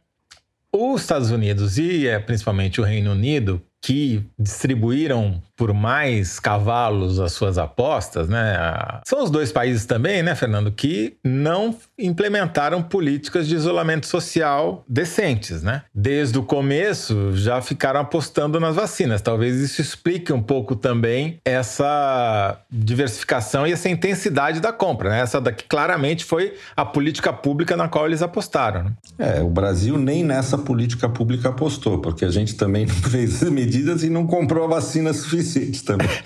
os 0.72 1.00
Estados 1.00 1.30
Unidos 1.30 1.78
e 1.78 2.06
é, 2.06 2.18
principalmente 2.18 2.80
o 2.80 2.84
Reino 2.84 3.12
Unido, 3.12 3.62
que 3.82 4.24
distribuíram 4.38 5.42
por 5.60 5.74
mais 5.74 6.40
cavalos 6.40 7.20
as 7.20 7.32
suas 7.32 7.58
apostas, 7.58 8.30
né? 8.30 8.56
São 9.04 9.22
os 9.22 9.28
dois 9.28 9.52
países 9.52 9.84
também, 9.84 10.22
né, 10.22 10.34
Fernando, 10.34 10.72
que 10.72 11.18
não 11.22 11.76
implementaram 11.98 12.82
políticas 12.82 13.46
de 13.46 13.56
isolamento 13.56 14.06
social 14.06 14.82
decentes, 14.88 15.62
né? 15.62 15.82
Desde 15.94 16.38
o 16.38 16.42
começo 16.42 17.36
já 17.36 17.60
ficaram 17.60 18.00
apostando 18.00 18.58
nas 18.58 18.74
vacinas. 18.74 19.20
Talvez 19.20 19.56
isso 19.56 19.82
explique 19.82 20.32
um 20.32 20.40
pouco 20.40 20.74
também 20.74 21.38
essa 21.44 22.58
diversificação 22.70 23.66
e 23.66 23.72
essa 23.72 23.90
intensidade 23.90 24.60
da 24.60 24.72
compra, 24.72 25.10
né? 25.10 25.20
Essa 25.20 25.42
daqui 25.42 25.64
claramente 25.68 26.24
foi 26.24 26.54
a 26.74 26.86
política 26.86 27.34
pública 27.34 27.76
na 27.76 27.86
qual 27.86 28.06
eles 28.06 28.22
apostaram. 28.22 28.84
Né? 28.84 28.92
É, 29.18 29.42
o 29.42 29.50
Brasil 29.50 29.98
nem 29.98 30.24
nessa 30.24 30.56
política 30.56 31.06
pública 31.06 31.50
apostou, 31.50 31.98
porque 31.98 32.24
a 32.24 32.30
gente 32.30 32.54
também 32.54 32.86
não 32.88 32.94
fez 32.94 33.42
medidas 33.42 34.02
e 34.02 34.08
não 34.08 34.26
comprou 34.26 34.64
a 34.64 34.68
vacina 34.68 35.12
suficiente 35.12 35.49
suficiente 35.50 35.84
também. 35.84 36.08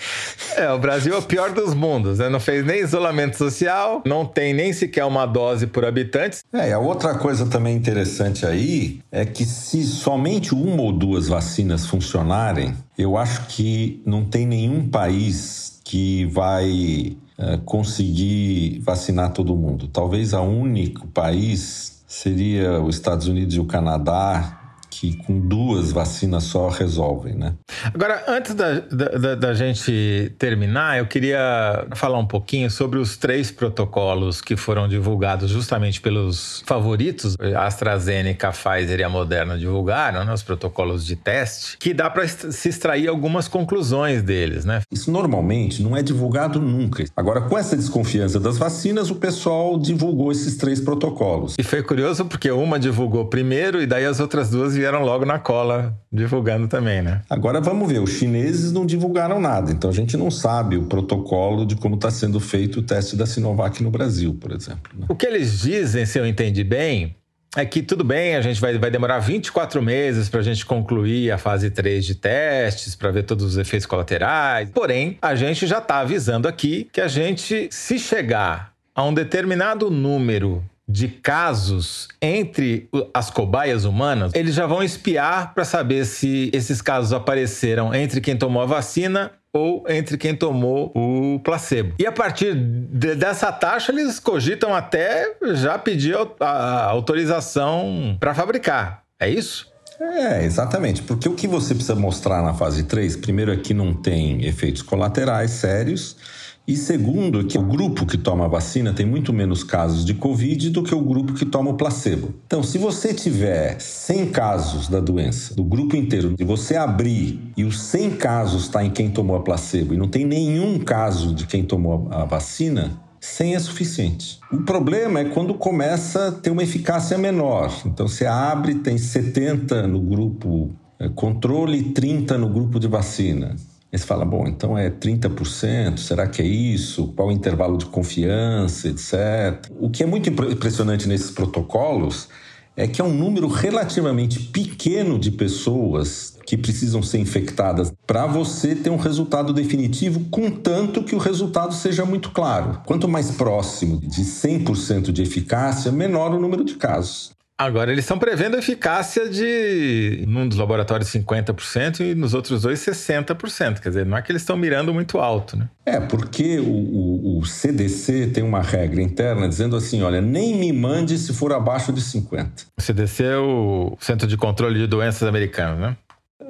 É, 0.56 0.70
o 0.70 0.78
Brasil 0.78 1.12
é 1.12 1.18
o 1.18 1.22
pior 1.22 1.50
dos 1.50 1.74
mundos, 1.74 2.20
né? 2.20 2.28
Não 2.28 2.38
fez 2.38 2.64
nem 2.64 2.78
isolamento 2.78 3.36
social, 3.36 4.02
não 4.06 4.24
tem 4.24 4.54
nem 4.54 4.72
sequer 4.72 5.04
uma 5.04 5.26
dose 5.26 5.66
por 5.66 5.84
habitante. 5.84 6.42
É, 6.52 6.68
e 6.68 6.72
a 6.72 6.78
outra 6.78 7.18
coisa 7.18 7.44
também 7.46 7.74
interessante 7.74 8.46
aí 8.46 9.00
é 9.10 9.24
que 9.24 9.44
se 9.44 9.82
somente 9.82 10.54
uma 10.54 10.80
ou 10.80 10.92
duas 10.92 11.26
vacinas 11.26 11.86
funcionarem, 11.86 12.72
eu 12.96 13.16
acho 13.16 13.46
que 13.48 14.00
não 14.06 14.24
tem 14.24 14.46
nenhum 14.46 14.86
país 14.86 15.80
que 15.82 16.24
vai 16.26 17.16
é, 17.36 17.56
conseguir 17.64 18.80
vacinar 18.84 19.32
todo 19.32 19.56
mundo. 19.56 19.88
Talvez 19.88 20.32
o 20.34 20.40
único 20.40 21.08
país 21.08 22.04
seria 22.06 22.80
os 22.80 22.94
Estados 22.94 23.26
Unidos 23.26 23.56
e 23.56 23.60
o 23.60 23.64
Canadá, 23.64 24.63
que 25.12 25.16
com 25.18 25.38
duas 25.38 25.92
vacinas 25.92 26.44
só 26.44 26.68
resolvem, 26.68 27.34
né? 27.34 27.54
Agora, 27.92 28.24
antes 28.28 28.54
da, 28.54 28.80
da, 28.80 29.34
da, 29.34 29.54
gente 29.54 30.32
terminar, 30.38 30.98
eu 30.98 31.06
queria 31.06 31.86
falar 31.94 32.18
um 32.18 32.26
pouquinho 32.26 32.70
sobre 32.70 32.98
os 32.98 33.16
três 33.16 33.50
protocolos 33.50 34.40
que 34.40 34.56
foram 34.56 34.88
divulgados 34.88 35.50
justamente 35.50 36.00
pelos 36.00 36.62
favoritos, 36.66 37.36
a 37.56 37.66
AstraZeneca, 37.66 38.48
a 38.48 38.52
Pfizer 38.52 39.00
e 39.00 39.04
a 39.04 39.08
Moderna 39.08 39.58
divulgaram, 39.58 40.24
né, 40.24 40.32
os 40.32 40.42
protocolos 40.42 41.04
de 41.04 41.16
teste, 41.16 41.76
que 41.78 41.92
dá 41.92 42.08
para 42.08 42.26
se 42.26 42.68
extrair 42.68 43.08
algumas 43.08 43.48
conclusões 43.48 44.22
deles, 44.22 44.64
né? 44.64 44.80
Isso 44.90 45.10
normalmente 45.10 45.82
não 45.82 45.96
é 45.96 46.02
divulgado 46.02 46.60
nunca. 46.60 47.04
Agora, 47.16 47.42
com 47.42 47.58
essa 47.58 47.76
desconfiança 47.76 48.40
das 48.40 48.56
vacinas, 48.56 49.10
o 49.10 49.16
pessoal 49.16 49.78
divulgou 49.78 50.32
esses 50.32 50.56
três 50.56 50.80
protocolos. 50.80 51.56
E 51.58 51.62
foi 51.62 51.82
curioso 51.82 52.24
porque 52.24 52.50
uma 52.50 52.78
divulgou 52.78 53.26
primeiro 53.26 53.82
e 53.82 53.86
daí 53.86 54.06
as 54.06 54.20
outras 54.20 54.50
duas 54.50 54.74
vieram 54.74 54.93
logo 55.02 55.24
na 55.24 55.38
cola 55.38 55.98
divulgando 56.12 56.68
também, 56.68 57.02
né? 57.02 57.22
Agora 57.28 57.60
vamos 57.60 57.88
ver, 57.88 58.00
os 58.00 58.10
chineses 58.10 58.72
não 58.72 58.84
divulgaram 58.86 59.40
nada, 59.40 59.72
então 59.72 59.90
a 59.90 59.92
gente 59.92 60.16
não 60.16 60.30
sabe 60.30 60.76
o 60.76 60.84
protocolo 60.84 61.66
de 61.66 61.76
como 61.76 61.94
está 61.96 62.10
sendo 62.10 62.38
feito 62.40 62.80
o 62.80 62.82
teste 62.82 63.16
da 63.16 63.26
Sinovac 63.26 63.82
no 63.82 63.90
Brasil, 63.90 64.34
por 64.40 64.52
exemplo. 64.52 64.92
Né? 64.94 65.06
O 65.08 65.14
que 65.14 65.26
eles 65.26 65.60
dizem, 65.60 66.06
se 66.06 66.18
eu 66.18 66.26
entendi 66.26 66.62
bem, 66.62 67.16
é 67.56 67.64
que 67.64 67.82
tudo 67.82 68.02
bem, 68.02 68.34
a 68.34 68.40
gente 68.40 68.60
vai, 68.60 68.76
vai 68.78 68.90
demorar 68.90 69.20
24 69.20 69.80
meses 69.80 70.28
para 70.28 70.40
a 70.40 70.42
gente 70.42 70.66
concluir 70.66 71.30
a 71.30 71.38
fase 71.38 71.70
3 71.70 72.04
de 72.04 72.14
testes, 72.16 72.96
para 72.96 73.10
ver 73.10 73.22
todos 73.22 73.44
os 73.44 73.56
efeitos 73.56 73.86
colaterais. 73.86 74.68
Porém, 74.70 75.18
a 75.22 75.34
gente 75.34 75.66
já 75.66 75.78
está 75.78 76.00
avisando 76.00 76.48
aqui 76.48 76.88
que 76.92 77.00
a 77.00 77.08
gente, 77.08 77.68
se 77.70 77.98
chegar 77.98 78.72
a 78.94 79.04
um 79.04 79.14
determinado 79.14 79.90
número 79.90 80.64
de 80.86 81.08
casos 81.08 82.08
entre 82.20 82.88
as 83.12 83.30
cobaias 83.30 83.84
humanas, 83.84 84.32
eles 84.34 84.54
já 84.54 84.66
vão 84.66 84.82
espiar 84.82 85.54
para 85.54 85.64
saber 85.64 86.04
se 86.04 86.50
esses 86.52 86.82
casos 86.82 87.12
apareceram 87.12 87.94
entre 87.94 88.20
quem 88.20 88.36
tomou 88.36 88.62
a 88.62 88.66
vacina 88.66 89.32
ou 89.52 89.84
entre 89.88 90.18
quem 90.18 90.34
tomou 90.34 90.92
o 90.94 91.38
placebo. 91.38 91.94
E 91.98 92.06
a 92.06 92.12
partir 92.12 92.54
de, 92.54 93.14
dessa 93.14 93.52
taxa, 93.52 93.92
eles 93.92 94.18
cogitam 94.18 94.74
até 94.74 95.36
já 95.54 95.78
pedir 95.78 96.16
a 96.40 96.84
autorização 96.86 98.16
para 98.18 98.34
fabricar. 98.34 99.04
É 99.18 99.28
isso? 99.28 99.72
É, 100.00 100.44
exatamente. 100.44 101.02
Porque 101.02 101.28
o 101.28 101.34
que 101.34 101.46
você 101.46 101.72
precisa 101.72 101.94
mostrar 101.94 102.42
na 102.42 102.52
fase 102.52 102.82
3, 102.82 103.16
primeiro 103.16 103.52
é 103.52 103.56
que 103.56 103.72
não 103.72 103.94
tem 103.94 104.44
efeitos 104.44 104.82
colaterais 104.82 105.52
sérios 105.52 106.16
e 106.66 106.76
segundo, 106.76 107.44
que 107.44 107.58
o 107.58 107.62
grupo 107.62 108.06
que 108.06 108.16
toma 108.16 108.46
a 108.46 108.48
vacina 108.48 108.94
tem 108.94 109.04
muito 109.04 109.34
menos 109.34 109.62
casos 109.62 110.02
de 110.02 110.14
Covid 110.14 110.70
do 110.70 110.82
que 110.82 110.94
o 110.94 111.00
grupo 111.00 111.34
que 111.34 111.44
toma 111.44 111.70
o 111.70 111.74
placebo. 111.74 112.34
Então, 112.46 112.62
se 112.62 112.78
você 112.78 113.12
tiver 113.12 113.78
100 113.78 114.30
casos 114.30 114.88
da 114.88 114.98
doença, 114.98 115.54
do 115.54 115.62
grupo 115.62 115.94
inteiro, 115.94 116.34
e 116.38 116.44
você 116.44 116.74
abrir 116.74 117.38
e 117.54 117.64
os 117.64 117.82
100 117.82 118.12
casos 118.12 118.62
está 118.62 118.82
em 118.82 118.90
quem 118.90 119.10
tomou 119.10 119.36
a 119.36 119.42
placebo 119.42 119.92
e 119.92 119.98
não 119.98 120.08
tem 120.08 120.24
nenhum 120.24 120.78
caso 120.78 121.34
de 121.34 121.46
quem 121.46 121.62
tomou 121.62 122.08
a 122.10 122.24
vacina, 122.24 122.98
100 123.20 123.54
é 123.54 123.58
suficiente. 123.58 124.40
O 124.50 124.62
problema 124.62 125.20
é 125.20 125.24
quando 125.26 125.52
começa 125.52 126.28
a 126.28 126.32
ter 126.32 126.48
uma 126.48 126.62
eficácia 126.62 127.18
menor. 127.18 127.74
Então, 127.84 128.08
você 128.08 128.24
abre, 128.24 128.76
tem 128.76 128.96
70 128.96 129.86
no 129.86 130.00
grupo 130.00 130.70
é, 130.98 131.10
controle 131.10 131.78
e 131.78 131.82
30 131.90 132.38
no 132.38 132.48
grupo 132.48 132.80
de 132.80 132.88
vacina. 132.88 133.54
Aí 133.94 133.98
você 133.98 134.06
fala, 134.06 134.24
bom, 134.24 134.44
então 134.48 134.76
é 134.76 134.90
30%, 134.90 135.98
será 135.98 136.26
que 136.26 136.42
é 136.42 136.44
isso? 136.44 137.12
Qual 137.14 137.28
o 137.28 137.30
intervalo 137.30 137.78
de 137.78 137.86
confiança, 137.86 138.88
etc. 138.88 139.70
O 139.78 139.88
que 139.88 140.02
é 140.02 140.06
muito 140.06 140.28
impressionante 140.28 141.06
nesses 141.06 141.30
protocolos 141.30 142.28
é 142.76 142.88
que 142.88 143.00
é 143.00 143.04
um 143.04 143.14
número 143.14 143.46
relativamente 143.46 144.40
pequeno 144.40 145.16
de 145.16 145.30
pessoas 145.30 146.36
que 146.44 146.56
precisam 146.56 147.04
ser 147.04 147.18
infectadas 147.18 147.92
para 148.04 148.26
você 148.26 148.74
ter 148.74 148.90
um 148.90 148.96
resultado 148.96 149.52
definitivo, 149.52 150.24
contanto 150.28 151.04
que 151.04 151.14
o 151.14 151.18
resultado 151.18 151.72
seja 151.72 152.04
muito 152.04 152.32
claro. 152.32 152.80
Quanto 152.84 153.08
mais 153.08 153.30
próximo 153.30 154.00
de 154.00 154.24
100% 154.24 155.12
de 155.12 155.22
eficácia, 155.22 155.92
menor 155.92 156.34
o 156.34 156.40
número 156.40 156.64
de 156.64 156.74
casos. 156.74 157.33
Agora, 157.56 157.92
eles 157.92 158.04
estão 158.04 158.18
prevendo 158.18 158.56
eficácia 158.56 159.28
de, 159.28 160.24
num 160.26 160.48
dos 160.48 160.58
laboratórios, 160.58 161.08
50% 161.10 162.00
e 162.00 162.14
nos 162.14 162.34
outros 162.34 162.62
dois, 162.62 162.80
60%. 162.80 163.78
Quer 163.78 163.90
dizer, 163.90 164.04
não 164.04 164.16
é 164.16 164.22
que 164.22 164.32
eles 164.32 164.42
estão 164.42 164.56
mirando 164.56 164.92
muito 164.92 165.18
alto, 165.18 165.56
né? 165.56 165.68
É, 165.86 166.00
porque 166.00 166.58
o, 166.58 166.64
o, 166.64 167.38
o, 167.38 167.46
CDC 167.46 168.28
tem 168.34 168.42
uma 168.42 168.60
regra 168.60 169.00
interna 169.00 169.48
dizendo 169.48 169.76
assim: 169.76 170.02
olha, 170.02 170.20
nem 170.20 170.56
me 170.56 170.72
mande 170.72 171.16
se 171.16 171.32
for 171.32 171.52
abaixo 171.52 171.92
de 171.92 172.00
50%. 172.00 172.66
O 172.76 172.82
CDC 172.82 173.22
é 173.22 173.36
o 173.36 173.96
Centro 174.00 174.26
de 174.26 174.36
Controle 174.36 174.80
de 174.80 174.88
Doenças 174.88 175.28
Americano, 175.28 175.78
né? 175.80 175.96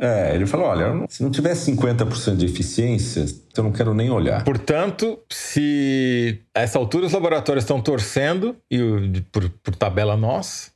É, 0.00 0.34
ele 0.34 0.46
falou: 0.46 0.68
olha, 0.68 1.04
se 1.08 1.22
não 1.22 1.30
tiver 1.30 1.52
50% 1.52 2.36
de 2.36 2.46
eficiência, 2.46 3.26
eu 3.54 3.62
não 3.62 3.72
quero 3.72 3.92
nem 3.92 4.10
olhar. 4.10 4.42
Portanto, 4.42 5.18
se 5.30 6.40
a 6.54 6.62
essa 6.62 6.78
altura 6.78 7.06
os 7.06 7.12
laboratórios 7.12 7.64
estão 7.64 7.80
torcendo, 7.80 8.56
e 8.70 9.22
por, 9.30 9.50
por 9.62 9.74
tabela 9.76 10.16
nós, 10.16 10.73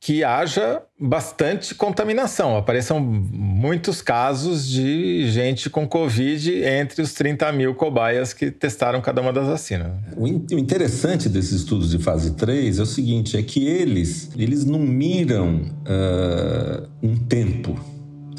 que 0.00 0.22
haja 0.22 0.80
bastante 0.98 1.74
contaminação. 1.74 2.56
Apareçam 2.56 3.00
muitos 3.00 4.00
casos 4.00 4.66
de 4.66 5.28
gente 5.30 5.68
com 5.68 5.88
Covid 5.88 6.62
entre 6.64 7.02
os 7.02 7.12
30 7.12 7.50
mil 7.52 7.74
cobaias 7.74 8.32
que 8.32 8.50
testaram 8.50 9.00
cada 9.00 9.20
uma 9.20 9.32
das 9.32 9.46
vacinas. 9.46 9.92
O 10.16 10.26
interessante 10.26 11.28
desses 11.28 11.60
estudos 11.60 11.90
de 11.90 11.98
fase 11.98 12.34
3 12.34 12.78
é 12.78 12.82
o 12.82 12.86
seguinte: 12.86 13.36
é 13.36 13.42
que 13.42 13.66
eles, 13.66 14.30
eles 14.36 14.64
não 14.64 14.78
miram 14.78 15.62
uh, 15.62 16.88
um 17.02 17.16
tempo. 17.16 17.78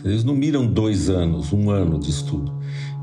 Eles 0.03 0.23
não 0.23 0.33
miram 0.33 0.65
dois 0.65 1.09
anos, 1.09 1.51
um 1.51 1.69
ano 1.69 1.99
de 1.99 2.09
estudo 2.09 2.59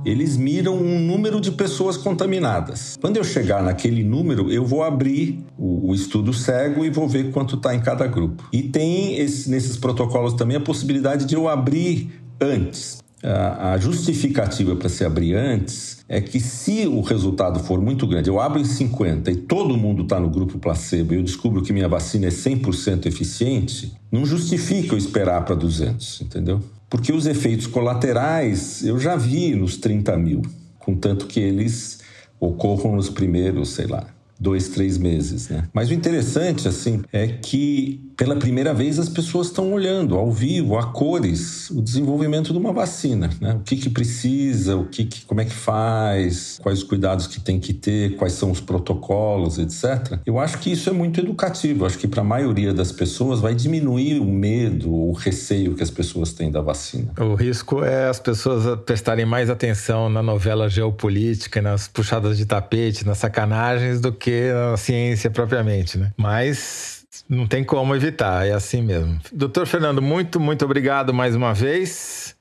eles 0.07 0.37
miram 0.37 0.77
um 0.77 1.01
número 1.01 1.41
de 1.41 1.51
pessoas 1.51 1.97
contaminadas. 1.97 2.97
Quando 3.01 3.17
eu 3.17 3.25
chegar 3.25 3.63
naquele 3.63 4.05
número, 4.05 4.53
eu 4.53 4.65
vou 4.65 4.85
abrir 4.85 5.45
o, 5.59 5.91
o 5.91 5.95
estudo 5.95 6.33
cego 6.33 6.85
e 6.85 6.91
vou 6.91 7.09
ver 7.09 7.33
quanto 7.33 7.57
está 7.57 7.75
em 7.75 7.81
cada 7.81 8.07
grupo. 8.07 8.49
E 8.53 8.63
tem 8.63 9.19
esse, 9.19 9.51
nesses 9.51 9.77
protocolos 9.77 10.35
também 10.35 10.57
a 10.57 10.61
possibilidade 10.61 11.25
de 11.25 11.35
eu 11.35 11.49
abrir 11.49 12.11
antes. 12.41 13.05
A 13.23 13.77
justificativa 13.79 14.77
para 14.77 14.89
se 14.89 15.05
abrir 15.05 15.35
antes 15.35 16.05
é 16.09 16.21
que 16.21 16.39
se 16.39 16.87
o 16.87 17.01
resultado 17.01 17.59
for 17.59 17.81
muito 17.81 18.07
grande, 18.07 18.31
eu 18.31 18.39
abro 18.39 18.61
em 18.61 18.65
50 18.65 19.33
e 19.33 19.37
todo 19.37 19.77
mundo 19.77 20.05
está 20.05 20.21
no 20.21 20.31
grupo 20.31 20.59
placebo 20.61 21.13
e 21.13 21.17
eu 21.17 21.23
descubro 21.23 21.61
que 21.61 21.73
minha 21.73 21.89
vacina 21.89 22.27
é 22.27 22.31
100% 22.31 23.07
eficiente, 23.07 23.93
não 24.13 24.25
justifica 24.25 24.95
eu 24.95 24.99
esperar 24.99 25.45
para 25.45 25.57
200, 25.57 26.21
entendeu? 26.21 26.61
Porque 26.88 27.12
os 27.12 27.26
efeitos 27.26 27.66
colaterais 27.66 28.85
eu 28.85 28.99
já 28.99 29.16
vi 29.16 29.55
nos 29.55 29.76
30 29.76 30.16
mil, 30.16 30.43
contanto 30.78 31.26
que 31.26 31.40
eles 31.40 32.00
ocorram 32.38 32.95
nos 32.95 33.09
primeiros, 33.09 33.71
sei 33.71 33.87
lá, 33.87 34.15
dois, 34.38 34.69
três 34.69 34.99
meses, 34.99 35.49
né? 35.49 35.64
Mas 35.73 35.88
o 35.90 35.95
interessante, 35.95 36.69
assim, 36.69 37.02
é 37.12 37.26
que 37.26 38.00
pela 38.16 38.37
primeira 38.37 38.73
vez 38.73 38.99
as 38.99 39.09
pessoas 39.09 39.49
estão 39.49 39.73
olhando 39.73 40.16
ao 40.16 40.31
vivo, 40.31 40.78
a 40.78 40.87
cores, 40.87 41.71
o 41.71 41.83
desenvolvimento 41.83 42.52
de 42.52 42.59
uma 42.59 42.73
vacina, 42.73 43.31
né? 43.40 43.55
O 43.55 43.61
que 43.61 43.76
que 43.76 43.90
precisa, 43.90 44.76
o 44.76 44.87
que, 44.87 45.05
que 45.05 45.25
como 45.26 45.40
é 45.40 45.45
que 45.45 45.52
faz, 45.52 46.59
quais 46.62 46.78
os 46.78 46.85
cuidados 46.85 47.26
que 47.26 47.40
tem 47.40 47.61
que 47.61 47.73
ter, 47.73 48.16
quais 48.16 48.33
são 48.33 48.50
os 48.50 48.61
protocolos, 48.61 49.59
etc. 49.59 50.19
Eu 50.25 50.38
acho 50.38 50.59
que 50.59 50.71
isso 50.71 50.88
é 50.88 50.93
muito 50.93 51.21
educativo. 51.21 51.83
Eu 51.83 51.87
acho 51.87 51.99
que 51.99 52.09
para 52.09 52.23
a 52.23 52.25
maioria 52.25 52.73
das 52.73 52.93
pessoas 52.93 53.40
vai 53.40 53.55
diminuir 53.55 54.19
o 54.21 54.25
medo, 54.25 54.93
o 54.93 55.12
receio 55.12 55.75
que 55.75 55.83
as 55.83 55.90
pessoas 55.90 56.33
têm 56.33 56.50
da 56.50 56.61
vacina. 56.61 57.12
O 57.19 57.35
risco 57.35 57.85
é 57.85 58.09
as 58.09 58.19
pessoas 58.19 58.78
prestarem 58.87 59.26
mais 59.26 59.50
atenção 59.50 60.09
na 60.09 60.23
novela 60.23 60.69
geopolítica, 60.69 61.61
nas 61.61 61.88
puxadas 61.88 62.38
de 62.38 62.47
tapete, 62.47 63.07
nas 63.07 63.19
sacanagens 63.19 64.00
do 64.00 64.12
que 64.12 64.25
na 64.30 64.76
ciência 64.76 65.30
propriamente, 65.30 65.99
né? 65.99 66.12
Mas 66.16 67.04
não 67.28 67.47
tem 67.47 67.64
como 67.64 67.95
evitar, 67.95 68.47
é 68.47 68.52
assim 68.52 68.83
mesmo. 68.83 69.18
Doutor 69.33 69.66
Fernando, 69.66 70.00
muito, 70.00 70.38
muito 70.38 70.64
obrigado 70.64 71.12
mais 71.12 71.35
uma 71.35 71.52
vez. 71.52 72.35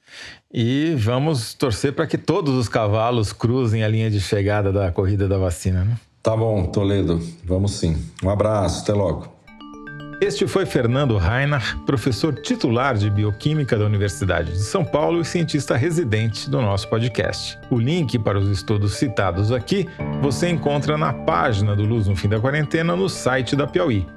E 0.53 0.95
vamos 0.97 1.53
torcer 1.53 1.93
para 1.93 2.07
que 2.07 2.17
todos 2.17 2.53
os 2.53 2.69
cavalos 2.69 3.33
cruzem 3.33 3.83
a 3.83 3.87
linha 3.87 4.09
de 4.09 4.21
chegada 4.21 4.71
da 4.71 4.91
corrida 4.91 5.27
da 5.27 5.37
vacina, 5.37 5.83
né? 5.83 5.97
Tá 6.23 6.35
bom, 6.35 6.65
Toledo. 6.65 7.21
Vamos 7.43 7.73
sim. 7.73 7.97
Um 8.23 8.29
abraço, 8.29 8.83
até 8.83 8.93
logo. 8.93 9.34
Este 10.21 10.47
foi 10.47 10.65
Fernando 10.65 11.17
Reinach, 11.17 11.75
professor 11.85 12.33
titular 12.33 12.95
de 12.95 13.09
Bioquímica 13.09 13.77
da 13.77 13.85
Universidade 13.85 14.53
de 14.53 14.63
São 14.63 14.85
Paulo 14.85 15.21
e 15.21 15.25
cientista 15.25 15.75
residente 15.75 16.49
do 16.49 16.61
nosso 16.61 16.87
podcast. 16.87 17.59
O 17.69 17.77
link 17.77 18.17
para 18.19 18.39
os 18.39 18.49
estudos 18.49 18.95
citados 18.95 19.51
aqui 19.51 19.87
você 20.21 20.49
encontra 20.49 20.97
na 20.97 21.11
página 21.11 21.75
do 21.75 21.83
Luz 21.83 22.07
no 22.07 22.15
Fim 22.15 22.29
da 22.29 22.39
Quarentena 22.39 22.95
no 22.95 23.09
site 23.09 23.55
da 23.55 23.67
Piauí 23.67 24.07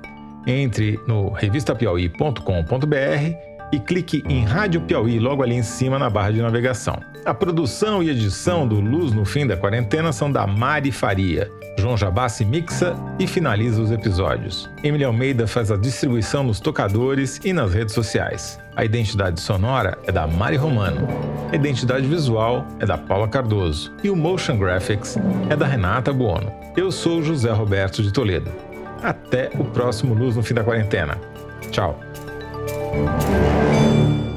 entre 0.46 1.00
no 1.06 1.30
revistapiauí.com.br 1.30 3.47
e 3.72 3.78
clique 3.78 4.22
em 4.28 4.44
Rádio 4.44 4.80
Piauí 4.80 5.18
logo 5.18 5.42
ali 5.42 5.54
em 5.54 5.62
cima 5.62 5.98
na 5.98 6.08
barra 6.08 6.32
de 6.32 6.40
navegação. 6.40 7.00
A 7.24 7.34
produção 7.34 8.02
e 8.02 8.08
edição 8.08 8.66
do 8.66 8.80
Luz 8.80 9.12
no 9.12 9.24
Fim 9.24 9.46
da 9.46 9.56
Quarentena 9.56 10.12
são 10.12 10.32
da 10.32 10.46
Mari 10.46 10.90
Faria. 10.90 11.50
João 11.78 11.96
Jabassi 11.96 12.44
mixa 12.44 12.96
e 13.18 13.26
finaliza 13.26 13.82
os 13.82 13.90
episódios. 13.90 14.68
Emily 14.82 15.04
Almeida 15.04 15.46
faz 15.46 15.70
a 15.70 15.76
distribuição 15.76 16.42
nos 16.42 16.58
tocadores 16.58 17.38
e 17.44 17.52
nas 17.52 17.74
redes 17.74 17.94
sociais. 17.94 18.58
A 18.74 18.84
identidade 18.84 19.40
sonora 19.40 19.98
é 20.06 20.12
da 20.12 20.26
Mari 20.26 20.56
Romano. 20.56 21.06
A 21.52 21.54
identidade 21.54 22.06
visual 22.06 22.66
é 22.80 22.86
da 22.86 22.96
Paula 22.96 23.28
Cardoso. 23.28 23.92
E 24.02 24.10
o 24.10 24.16
Motion 24.16 24.56
Graphics 24.56 25.16
é 25.50 25.56
da 25.56 25.66
Renata 25.66 26.12
Buono. 26.12 26.52
Eu 26.76 26.90
sou 26.90 27.22
José 27.22 27.50
Roberto 27.50 28.02
de 28.02 28.12
Toledo. 28.12 28.50
Até 29.02 29.50
o 29.58 29.64
próximo 29.64 30.14
Luz 30.14 30.34
no 30.34 30.42
Fim 30.42 30.54
da 30.54 30.64
Quarentena. 30.64 31.18
Tchau. 31.70 31.98
you 32.98 34.27